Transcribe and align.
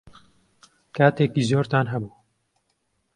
کاتێکی 0.95 1.43
زۆرتان 1.49 1.85
هەبوو. 1.93 2.13